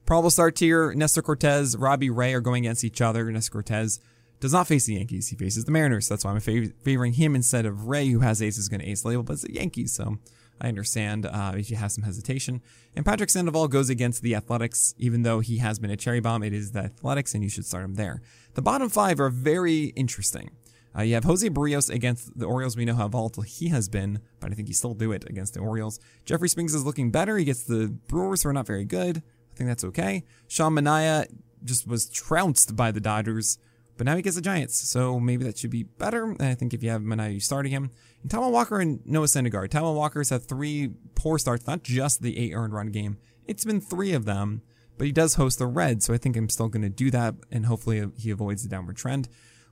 Probable 0.07 0.31
start 0.31 0.57
tier, 0.57 0.93
Nestor 0.93 1.23
Cortes, 1.23 1.77
Robbie 1.77 2.11
Ray 2.11 2.35
are 2.35 2.41
going 2.41 2.65
against 2.67 2.85
each 2.85 3.01
other. 3.01 3.31
Nestor 3.31 3.53
Cortes 3.53 4.01
does 4.41 4.53
not 4.53 4.67
face 4.67 4.87
the 4.87 4.95
Yankees. 4.95 5.29
He 5.29 5.37
faces 5.37 5.67
the 5.67 5.71
Mariners. 5.71 6.09
That's 6.09 6.25
why 6.25 6.33
I'm 6.33 6.39
fav- 6.39 6.73
favoring 6.83 7.13
him 7.13 7.35
instead 7.37 7.67
of 7.67 7.87
Ray, 7.87 8.09
who 8.09 8.21
has 8.21 8.43
ace, 8.43 8.59
is 8.59 8.69
going 8.69 8.81
to 8.81 8.89
ace 8.89 9.05
label, 9.05 9.23
but 9.23 9.35
it's 9.35 9.43
the 9.43 9.55
Yankees. 9.55 9.93
So 9.93 10.17
I 10.61 10.69
understand 10.69 11.27
uh, 11.27 11.53
if 11.57 11.71
you 11.71 11.77
have 11.77 11.93
some 11.93 12.05
hesitation. 12.05 12.63
And 12.97 13.05
Patrick 13.05 13.31
Sandoval 13.31 13.69
goes 13.69 13.91
against 13.91 14.23
the 14.23 14.35
Athletics, 14.35 14.95
even 14.99 15.23
though 15.23 15.41
he 15.41 15.59
has 15.59 15.79
been 15.79 15.91
a 15.91 15.97
cherry 15.97 16.21
bomb. 16.21 16.43
It 16.43 16.53
is 16.53 16.73
the 16.73 16.85
Athletics, 16.85 17.35
and 17.35 17.45
you 17.45 17.51
should 17.51 17.67
start 17.67 17.85
him 17.85 17.95
there. 17.95 18.23
The 18.55 18.63
bottom 18.63 18.89
five 18.89 19.21
are 19.21 19.31
very 19.31 19.85
interesting. 19.97 20.51
Uh, 20.97 21.03
you 21.03 21.15
have 21.15 21.25
Jose 21.25 21.49
Berrios 21.49 21.89
against 21.89 22.39
the 22.39 22.47
Orioles. 22.47 22.77
We 22.77 22.85
know 22.85 22.95
how 22.95 23.09
volatile 23.09 23.45
he 23.45 23.69
has 23.69 23.89
been, 23.89 24.21
but 24.41 24.51
I 24.51 24.55
think 24.55 24.69
he 24.69 24.75
still 24.75 24.95
do 24.95 25.13
it 25.13 25.25
against 25.29 25.55
the 25.55 25.61
Orioles. 25.61 26.01
Jeffrey 26.25 26.49
Springs 26.49 26.75
is 26.75 26.85
looking 26.85 27.11
better. 27.11 27.37
He 27.37 27.45
gets 27.45 27.63
the 27.63 27.89
Brewers, 28.09 28.43
who 28.43 28.49
are 28.49 28.53
not 28.53 28.67
very 28.67 28.85
good. 28.85 29.19
I 29.19 29.57
think 29.57 29.69
that's 29.69 29.85
okay. 29.85 30.25
Sean 30.49 30.73
Manaea 30.73 31.27
just 31.65 31.87
was 31.87 32.09
trounced 32.09 32.75
by 32.75 32.91
the 32.91 33.01
Dodgers, 33.01 33.59
but 33.97 34.07
now 34.07 34.17
he 34.17 34.23
gets 34.23 34.37
the 34.37 34.43
Giants, 34.43 34.77
so 34.89 35.21
maybe 35.21 35.45
that 35.45 35.59
should 35.59 35.71
be 35.71 35.83
better. 35.83 36.35
I 36.41 36.55
think 36.55 36.73
if 36.73 36.83
you 36.83 36.91
have 36.91 37.03
Manaea, 37.03 37.35
you 37.35 37.41
starting 37.41 37.73
him. 37.73 37.91
And 38.23 38.31
Taijuan 38.31 38.51
Walker 38.51 38.81
and 38.81 39.01
Noah 39.07 39.27
Syndergaard. 39.27 39.69
Taijuan 39.69 39.95
Walker's 39.95 40.31
had 40.31 40.43
three 40.43 40.91
poor 41.15 41.39
starts, 41.39 41.67
not 41.67 41.83
just 41.83 42.23
the 42.23 42.39
eight 42.39 42.53
earned 42.55 42.73
run 42.73 42.89
game. 42.89 43.19
It's 43.47 43.65
been 43.65 43.81
three 43.81 44.13
of 44.13 44.25
them, 44.25 44.63
but 44.97 45.07
he 45.07 45.13
does 45.13 45.35
host 45.35 45.59
the 45.59 45.67
Reds, 45.67 46.07
so 46.07 46.15
I 46.15 46.19
think 46.19 46.37
I'm 46.37 46.49
still 46.49 46.69
going 46.69 46.83
to 46.83 46.89
do 46.89 47.11
that, 47.11 47.35
and 47.51 47.67
hopefully 47.67 48.11
he 48.17 48.31
avoids 48.31 48.63
the 48.63 48.69
downward 48.69 48.97
trend. 48.97 49.29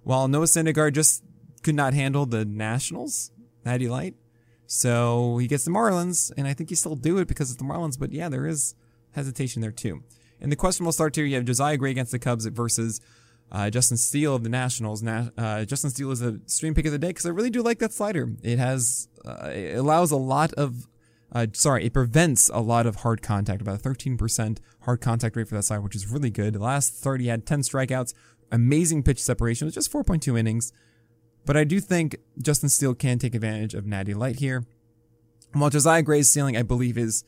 While 0.08 0.26
Noah 0.26 0.46
Syndergaard 0.46 0.94
just 0.94 1.22
could 1.62 1.74
not 1.74 1.92
handle 1.92 2.24
the 2.24 2.46
Nationals, 2.46 3.30
Natty 3.66 3.88
Light. 3.88 4.14
So 4.66 5.36
he 5.36 5.46
gets 5.46 5.66
the 5.66 5.70
Marlins, 5.70 6.32
and 6.34 6.48
I 6.48 6.54
think 6.54 6.70
he 6.70 6.76
still 6.76 6.96
do 6.96 7.18
it 7.18 7.28
because 7.28 7.50
it's 7.50 7.58
the 7.58 7.64
Marlins, 7.64 7.98
but 7.98 8.10
yeah, 8.10 8.30
there 8.30 8.46
is 8.46 8.74
hesitation 9.12 9.60
there 9.60 9.70
too. 9.70 10.02
In 10.40 10.48
the 10.48 10.56
questionable 10.56 10.92
start 10.92 11.14
here, 11.14 11.26
you 11.26 11.34
have 11.34 11.44
Josiah 11.44 11.76
Gray 11.76 11.90
against 11.90 12.12
the 12.12 12.18
Cubs 12.18 12.46
versus 12.46 13.02
Uh, 13.52 13.68
Justin 13.68 13.98
Steele 13.98 14.34
of 14.34 14.44
the 14.44 14.48
Nationals. 14.48 15.02
Na- 15.02 15.28
uh, 15.36 15.64
Justin 15.66 15.90
Steele 15.90 16.10
is 16.10 16.22
a 16.22 16.38
stream 16.46 16.72
pick 16.74 16.86
of 16.86 16.92
the 16.92 16.98
day 16.98 17.08
because 17.08 17.26
I 17.26 17.30
really 17.30 17.50
do 17.50 17.62
like 17.62 17.78
that 17.80 17.92
slider. 17.92 18.30
It 18.42 18.58
has 18.58 19.08
uh, 19.26 19.50
it 19.52 19.76
allows 19.76 20.10
a 20.10 20.16
lot 20.16 20.54
of 20.54 20.86
uh, 21.32 21.46
sorry, 21.52 21.84
it 21.84 21.92
prevents 21.92 22.48
a 22.48 22.60
lot 22.60 22.86
of 22.86 22.96
hard 22.96 23.20
contact, 23.20 23.60
about 23.60 23.80
a 23.80 23.88
13% 23.88 24.58
hard 24.82 25.00
contact 25.00 25.36
rate 25.36 25.48
for 25.48 25.54
that 25.56 25.64
slider, 25.64 25.82
which 25.82 25.94
is 25.96 26.06
really 26.10 26.30
good. 26.30 26.54
The 26.54 26.58
last 26.58 26.94
30 26.94 27.26
had 27.26 27.46
10 27.46 27.60
strikeouts, 27.60 28.14
amazing 28.50 29.02
pitch 29.02 29.22
separation, 29.22 29.66
it 29.66 29.68
was 29.68 29.74
just 29.74 29.92
4.2 29.92 30.38
innings. 30.38 30.72
But 31.44 31.56
I 31.56 31.64
do 31.64 31.80
think 31.80 32.16
Justin 32.40 32.68
Steele 32.68 32.94
can 32.94 33.18
take 33.18 33.34
advantage 33.34 33.74
of 33.74 33.86
Natty 33.86 34.14
Light 34.14 34.36
here. 34.36 34.66
While 35.52 35.70
Josiah 35.70 36.02
Gray's 36.02 36.28
ceiling, 36.28 36.56
I 36.56 36.62
believe, 36.62 36.98
is 36.98 37.24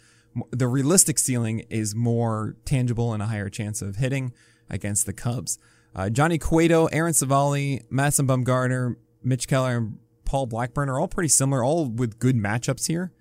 the 0.50 0.68
realistic 0.68 1.18
ceiling 1.18 1.60
is 1.70 1.94
more 1.94 2.56
tangible 2.64 3.14
and 3.14 3.22
a 3.22 3.26
higher 3.26 3.48
chance 3.48 3.80
of 3.80 3.96
hitting 3.96 4.32
against 4.68 5.06
the 5.06 5.12
Cubs. 5.12 5.58
Uh, 5.94 6.10
Johnny 6.10 6.38
Cueto, 6.38 6.86
Aaron 6.86 7.14
Civale, 7.14 7.82
Madison 7.90 8.26
Bumgarner, 8.26 8.96
Mitch 9.24 9.48
Keller, 9.48 9.78
and 9.78 9.98
Paul 10.24 10.46
Blackburn 10.46 10.88
are 10.88 11.00
all 11.00 11.08
pretty 11.08 11.28
similar, 11.28 11.64
all 11.64 11.86
with 11.86 12.18
good 12.18 12.36
matchups 12.36 12.86
here 12.86 13.12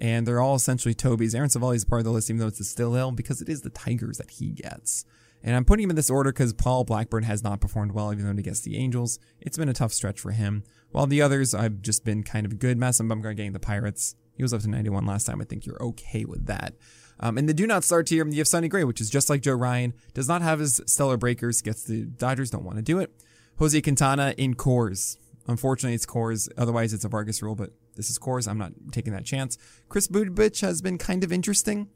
and 0.00 0.26
they're 0.26 0.40
all 0.40 0.54
essentially 0.54 0.94
Toby's. 0.94 1.34
Aaron 1.34 1.48
Civale 1.48 1.74
is 1.74 1.84
part 1.84 2.00
of 2.00 2.04
the 2.04 2.10
list, 2.10 2.28
even 2.30 2.40
though 2.40 2.46
it's 2.46 2.60
a 2.60 2.64
still 2.64 2.94
hill, 2.94 3.12
because 3.12 3.40
it 3.40 3.48
is 3.48 3.62
the 3.62 3.70
Tigers 3.70 4.18
that 4.18 4.30
he 4.30 4.50
gets. 4.50 5.04
And 5.42 5.54
I'm 5.54 5.64
putting 5.64 5.84
him 5.84 5.90
in 5.90 5.96
this 5.96 6.10
order 6.10 6.32
because 6.32 6.52
Paul 6.52 6.84
Blackburn 6.84 7.24
has 7.24 7.42
not 7.42 7.60
performed 7.60 7.92
well, 7.92 8.12
even 8.12 8.26
though 8.26 8.34
he 8.34 8.42
gets 8.42 8.60
the 8.60 8.76
Angels. 8.76 9.18
It's 9.40 9.56
been 9.56 9.68
a 9.68 9.74
tough 9.74 9.92
stretch 9.92 10.20
for 10.20 10.32
him. 10.32 10.64
While 10.90 11.06
the 11.06 11.22
others, 11.22 11.54
I've 11.54 11.82
just 11.82 12.04
been 12.04 12.22
kind 12.22 12.46
of 12.46 12.58
good. 12.58 12.78
Madison 12.78 13.08
Bumgarner 13.08 13.36
getting 13.36 13.52
the 13.52 13.60
Pirates. 13.60 14.16
He 14.34 14.42
was 14.42 14.52
up 14.52 14.62
to 14.62 14.68
91 14.68 15.06
last 15.06 15.24
time. 15.24 15.40
I 15.40 15.44
think 15.44 15.66
you're 15.66 15.82
okay 15.82 16.24
with 16.24 16.46
that. 16.46 16.74
Um, 17.18 17.38
and 17.38 17.48
the 17.48 17.54
do 17.54 17.66
not 17.66 17.84
start 17.84 18.06
tier, 18.06 18.26
you 18.26 18.38
have 18.38 18.48
Sonny 18.48 18.68
Gray, 18.68 18.84
which 18.84 19.00
is 19.00 19.08
just 19.08 19.30
like 19.30 19.40
Joe 19.40 19.54
Ryan, 19.54 19.94
does 20.12 20.28
not 20.28 20.42
have 20.42 20.58
his 20.58 20.80
stellar 20.86 21.16
breakers, 21.16 21.62
gets 21.62 21.84
the 21.84 22.02
Dodgers, 22.02 22.50
don't 22.50 22.64
want 22.64 22.76
to 22.76 22.82
do 22.82 22.98
it. 22.98 23.10
Jose 23.58 23.80
Quintana 23.80 24.34
in 24.36 24.54
Coors. 24.54 25.16
Unfortunately, 25.48 25.94
it's 25.94 26.04
Coors. 26.04 26.48
Otherwise, 26.58 26.92
it's 26.92 27.04
a 27.04 27.08
Vargas 27.08 27.42
rule, 27.42 27.54
but 27.54 27.70
this 27.94 28.10
is 28.10 28.18
Coors. 28.18 28.46
I'm 28.46 28.58
not 28.58 28.72
taking 28.92 29.12
that 29.14 29.24
chance. 29.24 29.56
Chris 29.88 30.08
Bubic 30.08 30.60
has 30.60 30.82
been 30.82 30.98
kind 30.98 31.24
of 31.24 31.32
interesting, 31.32 31.88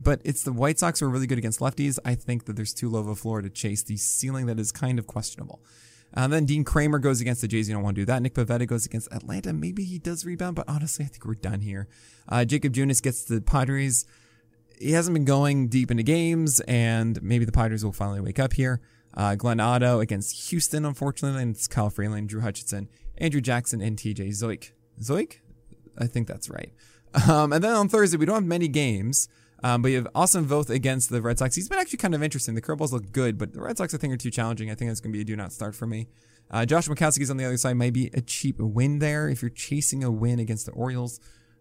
but 0.00 0.20
it's 0.24 0.42
the 0.42 0.52
White 0.52 0.78
Sox 0.78 1.00
who 1.00 1.06
are 1.06 1.10
really 1.10 1.26
good 1.26 1.38
against 1.38 1.60
lefties. 1.60 1.98
I 2.04 2.14
think 2.14 2.46
that 2.46 2.56
there's 2.56 2.72
too 2.72 2.88
low 2.88 3.00
of 3.00 3.08
a 3.08 3.14
floor 3.14 3.42
to 3.42 3.50
chase 3.50 3.82
the 3.82 3.96
ceiling 3.96 4.46
that 4.46 4.58
is 4.58 4.72
kind 4.72 4.98
of 4.98 5.06
questionable. 5.06 5.60
And 6.12 6.32
uh, 6.32 6.36
then 6.36 6.44
Dean 6.44 6.64
Kremer 6.64 6.98
goes 6.98 7.20
against 7.20 7.40
the 7.40 7.46
Jays. 7.48 7.68
You 7.68 7.74
don't 7.74 7.84
want 7.84 7.94
to 7.94 8.00
do 8.00 8.06
that. 8.06 8.20
Nick 8.20 8.34
Pivetta 8.34 8.66
goes 8.66 8.84
against 8.84 9.12
Atlanta. 9.12 9.52
Maybe 9.52 9.84
he 9.84 9.98
does 9.98 10.24
rebound, 10.24 10.56
but 10.56 10.68
honestly, 10.68 11.04
I 11.04 11.08
think 11.08 11.24
we're 11.24 11.34
done 11.34 11.60
here. 11.60 11.86
Uh, 12.28 12.44
Jakob 12.44 12.72
Junis 12.72 13.00
gets 13.00 13.24
the 13.24 13.40
Padres. 13.40 14.06
He 14.80 14.92
hasn't 14.92 15.14
been 15.14 15.24
going 15.24 15.68
deep 15.68 15.90
into 15.90 16.02
games, 16.02 16.58
and 16.60 17.22
maybe 17.22 17.44
the 17.44 17.52
Padres 17.52 17.84
will 17.84 17.92
finally 17.92 18.20
wake 18.20 18.40
up 18.40 18.54
here. 18.54 18.80
Uh, 19.14 19.34
Glenn 19.36 19.60
Otto 19.60 20.00
against 20.00 20.50
Houston, 20.50 20.84
unfortunately, 20.84 21.42
and 21.42 21.54
it's 21.54 21.68
Kyle 21.68 21.90
Freeland, 21.90 22.28
Drew 22.28 22.40
Hutchison, 22.40 22.88
Andrew 23.18 23.40
Jackson, 23.40 23.80
and 23.80 23.96
TJ 23.96 24.30
Zeuch. 24.30 24.70
Zoik? 25.00 25.38
I 25.98 26.06
think 26.06 26.26
that's 26.26 26.48
right. 26.48 26.72
Um, 27.28 27.52
and 27.52 27.62
then 27.62 27.74
on 27.74 27.88
Thursday, 27.88 28.16
we 28.16 28.24
don't 28.24 28.36
have 28.36 28.44
many 28.44 28.68
games, 28.68 29.28
um, 29.62 29.82
but 29.82 29.88
you 29.88 29.96
have 29.96 30.08
Austin 30.14 30.46
Voth 30.46 30.70
against 30.70 31.10
the 31.10 31.20
Red 31.20 31.38
Sox. 31.38 31.54
He's 31.54 31.68
been 31.68 31.78
actually 31.78 31.98
kind 31.98 32.14
of 32.14 32.22
interesting. 32.22 32.54
The 32.54 32.62
curveballs 32.62 32.92
look 32.92 33.12
good, 33.12 33.38
but 33.38 33.52
the 33.52 33.60
Red 33.60 33.78
Sox, 33.78 33.94
I 33.94 33.98
think, 33.98 34.12
are 34.12 34.16
too 34.16 34.30
challenging. 34.30 34.70
I 34.70 34.74
think 34.74 34.90
that's 34.90 35.00
going 35.00 35.12
to 35.12 35.16
be 35.16 35.22
a 35.22 35.24
do 35.24 35.36
not 35.36 35.52
start 35.52 35.74
for 35.74 35.86
me. 35.86 36.08
Uh, 36.50 36.64
Josh 36.66 36.88
Winckowski's 36.88 37.30
on 37.30 37.36
the 37.36 37.44
other 37.44 37.56
side. 37.56 37.76
Maybe 37.76 38.10
a 38.14 38.20
cheap 38.20 38.58
win 38.58 38.98
there 38.98 39.28
if 39.28 39.42
you're 39.42 39.50
chasing 39.50 40.02
a 40.02 40.10
win 40.10 40.38
against 40.38 40.66
the 40.66 40.72
Orioles. 40.72 41.20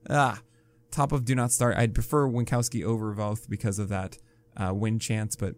Ah, 0.10 0.42
top 0.92 1.12
of 1.12 1.26
do 1.26 1.36
not 1.36 1.52
start. 1.52 1.78
I'd 1.78 1.94
prefer 1.94 2.28
Winckowski 2.28 2.84
over 2.84 3.14
Voth 3.14 3.50
because 3.50 3.80
of 3.80 3.90
that 3.90 4.18
uh, 4.58 4.74
win 4.74 4.98
chance, 5.00 5.36
but 5.36 5.56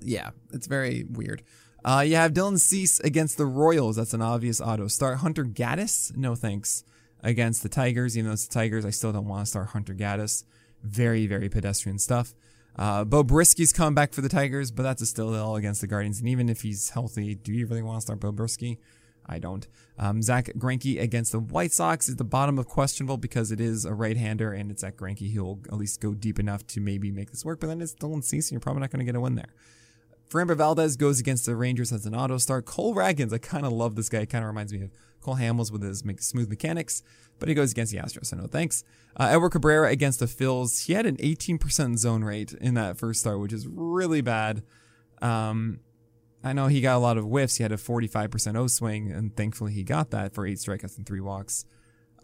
yeah, 0.00 0.30
it's 0.52 0.66
very 0.66 1.04
weird. 1.08 1.42
Uh, 1.84 2.02
you 2.06 2.16
have 2.16 2.32
Dylan 2.32 2.58
Cease 2.58 2.98
against 3.00 3.36
the 3.36 3.44
Royals. 3.44 3.96
That's 3.96 4.14
an 4.14 4.22
obvious 4.22 4.60
auto 4.60 4.88
start. 4.88 5.18
Hunter 5.18 5.44
Gaddis, 5.44 6.16
no 6.16 6.34
thanks. 6.34 6.84
Against 7.22 7.62
the 7.62 7.68
Tigers, 7.68 8.16
even 8.16 8.28
though 8.28 8.34
it's 8.34 8.46
the 8.46 8.54
Tigers, 8.54 8.84
I 8.84 8.90
still 8.90 9.12
don't 9.12 9.28
want 9.28 9.44
to 9.44 9.50
start 9.50 9.68
Hunter 9.68 9.94
Gaddis. 9.94 10.44
Very, 10.84 11.26
very 11.26 11.48
pedestrian 11.48 11.98
stuff. 11.98 12.34
Uh, 12.76 13.04
Beau 13.04 13.24
Brieske's 13.24 13.72
coming 13.72 13.94
back 13.94 14.12
for 14.12 14.20
the 14.20 14.28
Tigers, 14.28 14.70
but 14.70 14.82
that's 14.82 15.02
a 15.02 15.06
still 15.06 15.34
ill 15.34 15.56
against 15.56 15.80
the 15.80 15.86
Guardians. 15.86 16.20
And 16.20 16.28
even 16.28 16.48
if 16.48 16.62
he's 16.62 16.90
healthy, 16.90 17.34
do 17.34 17.52
you 17.52 17.66
really 17.66 17.82
want 17.82 17.98
to 17.98 18.02
start 18.02 18.20
Beau 18.20 18.32
Brieske? 18.32 18.78
I 19.26 19.38
don't. 19.38 19.66
Um, 19.98 20.22
Zack 20.22 20.50
Greinke 20.58 21.00
against 21.00 21.32
the 21.32 21.38
White 21.38 21.72
Sox 21.72 22.08
is 22.08 22.16
the 22.16 22.24
bottom 22.24 22.58
of 22.58 22.66
questionable 22.66 23.16
because 23.16 23.50
it 23.50 23.60
is 23.60 23.84
a 23.84 23.94
right-hander 23.94 24.52
and 24.52 24.70
it's 24.70 24.82
Zack 24.82 24.96
Greinke. 24.96 25.30
He'll 25.30 25.60
at 25.72 25.78
least 25.78 26.00
go 26.00 26.12
deep 26.12 26.38
enough 26.38 26.66
to 26.68 26.80
maybe 26.80 27.10
make 27.10 27.30
this 27.30 27.44
work, 27.44 27.60
but 27.60 27.68
then 27.68 27.80
it's 27.80 27.94
Dylan 27.94 28.22
Cease 28.22 28.48
and 28.48 28.52
you're 28.52 28.60
probably 28.60 28.80
not 28.80 28.90
going 28.90 28.98
to 28.98 29.06
get 29.06 29.16
a 29.16 29.20
win 29.20 29.36
there. 29.36 29.54
Framber 30.30 30.56
Valdez 30.56 30.96
goes 30.96 31.20
against 31.20 31.46
the 31.46 31.56
Rangers 31.56 31.92
as 31.92 32.06
an 32.06 32.14
auto 32.14 32.38
start. 32.38 32.64
Cole 32.64 32.94
Ragans, 32.94 33.32
I 33.32 33.38
kind 33.38 33.64
of 33.66 33.72
love 33.72 33.94
this 33.94 34.08
guy. 34.08 34.24
Kind 34.24 34.44
of 34.44 34.48
reminds 34.48 34.72
me 34.72 34.82
of 34.82 34.90
Cole 35.20 35.36
Hamels 35.36 35.70
with 35.70 35.82
his 35.82 36.02
smooth 36.20 36.48
mechanics, 36.48 37.02
but 37.38 37.48
he 37.48 37.54
goes 37.54 37.72
against 37.72 37.92
the 37.92 37.98
Astros, 37.98 38.26
so 38.26 38.36
no 38.36 38.46
thanks. 38.46 38.84
Uh, 39.16 39.28
Edward 39.30 39.50
Cabrera 39.50 39.88
against 39.88 40.20
the 40.20 40.26
Phils. 40.26 40.86
He 40.86 40.92
had 40.92 41.06
an 41.06 41.16
18% 41.16 41.98
zone 41.98 42.24
rate 42.24 42.52
in 42.52 42.74
that 42.74 42.98
first 42.98 43.20
start, 43.20 43.40
which 43.40 43.52
is 43.52 43.66
really 43.66 44.20
bad. 44.20 44.62
Um, 45.22 45.80
I 46.42 46.52
know 46.52 46.66
he 46.66 46.80
got 46.80 46.96
a 46.96 46.98
lot 46.98 47.16
of 47.16 47.24
whiffs. 47.24 47.56
He 47.56 47.62
had 47.62 47.72
a 47.72 47.76
45% 47.76 48.56
O 48.56 48.66
swing, 48.66 49.10
and 49.10 49.34
thankfully 49.36 49.72
he 49.72 49.82
got 49.82 50.10
that 50.10 50.34
for 50.34 50.46
eight 50.46 50.58
strikeouts 50.58 50.98
and 50.98 51.06
three 51.06 51.20
walks. 51.20 51.64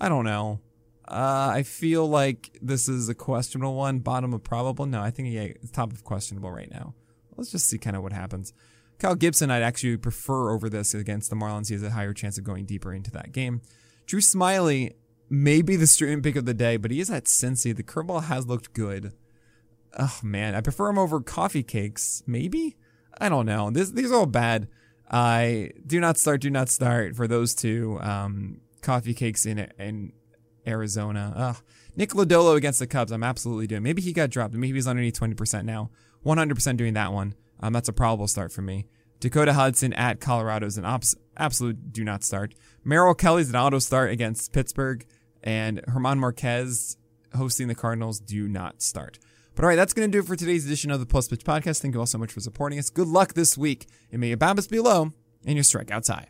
I 0.01 0.09
don't 0.09 0.25
know. 0.25 0.61
Uh, 1.09 1.51
I 1.55 1.63
feel 1.63 2.09
like 2.09 2.57
this 2.61 2.89
is 2.89 3.09
a 3.09 3.15
questionable 3.15 3.75
one. 3.75 4.01
Bottom 4.01 4.33
of 4.33 4.45
probable? 4.45 4.87
No, 4.87 5.01
I 5.01 5.11
think 5.11 5.29
he 5.29 5.55
top 5.73 5.93
of 5.93 6.05
questionable 6.05 6.51
right 6.51 6.71
now 6.71 6.95
let's 7.41 7.51
just 7.51 7.69
see 7.69 7.79
kind 7.79 7.97
of 7.97 8.03
what 8.03 8.13
happens. 8.13 8.53
Kyle 8.99 9.15
Gibson, 9.15 9.51
I'd 9.51 9.63
actually 9.63 9.97
prefer 9.97 10.51
over 10.51 10.69
this 10.69 10.93
against 10.93 11.31
the 11.31 11.37
Marlins. 11.37 11.69
He 11.69 11.75
has 11.75 11.83
a 11.83 11.91
higher 11.91 12.13
chance 12.13 12.37
of 12.37 12.45
going 12.45 12.67
deeper 12.67 12.93
into 12.93 13.11
that 13.13 13.33
game. 13.33 13.63
Drew 14.07 14.21
Smyly 14.21 14.93
may 15.31 15.63
be 15.63 15.77
the 15.77 15.87
stream 15.87 16.21
pick 16.21 16.37
of 16.37 16.45
the 16.45 16.53
day, 16.53 16.77
but 16.77 16.91
he 16.91 17.01
is 17.01 17.11
at 17.11 17.25
Cincy. 17.25 17.75
The 17.75 17.83
curveball 17.83 18.25
has 18.25 18.47
looked 18.47 18.75
good. 18.75 19.15
Oh 19.99 20.19
man, 20.23 20.55
I 20.55 20.61
prefer 20.61 20.89
him 20.89 20.99
over 20.99 21.21
coffee 21.21 21.63
cakes. 21.63 22.23
Maybe 22.27 22.77
I 23.19 23.29
don't 23.29 23.47
know. 23.47 23.71
This, 23.71 23.91
these 23.91 24.13
are 24.13 24.17
all 24.17 24.27
bad. 24.27 24.69
I 25.11 25.71
do 25.87 25.99
not 25.99 26.19
start. 26.19 26.41
Do 26.41 26.51
not 26.51 26.69
start 26.69 27.17
for 27.17 27.27
those 27.27 27.55
two. 27.55 27.99
Um, 28.01 28.61
coffee 28.83 29.15
cakes 29.15 29.47
in 29.47 29.59
in 29.79 30.13
Arizona. 30.71 31.33
Ugh. 31.37 31.57
Nick 31.97 32.11
Lodolo 32.11 32.57
against 32.57 32.79
the 32.79 32.87
Cubs. 32.87 33.13
I'm 33.13 33.23
absolutely 33.23 33.67
doing. 33.67 33.83
Maybe 33.83 34.01
he 34.01 34.13
got 34.13 34.31
dropped. 34.31 34.55
Maybe 34.55 34.75
he's 34.75 34.87
underneath 34.87 35.19
20% 35.19 35.65
now. 35.65 35.91
100% 36.25 36.77
doing 36.77 36.95
that 36.95 37.13
one. 37.13 37.35
Um, 37.61 37.73
that's 37.73 37.89
a 37.89 37.93
probable 37.93 38.29
start 38.29 38.53
for 38.53 38.63
me. 38.63 38.87
Dakota 39.21 39.53
Hudson 39.53 39.93
at 39.93 40.21
Colorado 40.21 40.67
is 40.67 40.79
an 40.79 40.85
ops- 40.87 41.15
absolute 41.37 41.93
do 41.93 42.05
not 42.05 42.25
start. 42.25 42.55
Merrill 42.85 43.15
Kelly's 43.15 43.51
an 43.51 43.57
auto 43.57 43.79
start 43.79 44.11
against 44.11 44.53
Pittsburgh, 44.53 45.05
and 45.43 45.83
German 45.87 46.19
Marquez 46.19 46.97
hosting 47.37 47.69
the 47.69 47.75
Cardinals 47.75 48.19
do 48.19 48.49
not 48.49 48.81
start. 48.81 49.19
But 49.55 49.65
all 49.65 49.69
right, 49.69 49.77
that's 49.77 49.93
going 49.93 50.11
to 50.11 50.13
do 50.13 50.23
it 50.23 50.27
for 50.27 50.37
today's 50.37 50.65
edition 50.65 50.91
of 50.91 51.01
the 51.01 51.07
Plus 51.07 51.29
Pitch 51.29 51.45
Podcast. 51.45 51.83
Thank 51.83 51.95
you 51.95 52.01
all 52.01 52.07
so 52.07 52.17
much 52.17 52.33
for 52.33 52.41
supporting 52.41 52.79
us. 52.79 52.89
Good 52.89 53.09
luck 53.09 53.35
this 53.35 53.59
week, 53.59 53.87
and 54.11 54.21
may 54.21 54.29
your 54.29 54.39
BABIPs 54.39 54.71
be 54.71 54.81
low 54.81 55.13
and 55.45 55.55
your 55.55 55.65
strikeouts 55.65 56.09
high. 56.09 56.29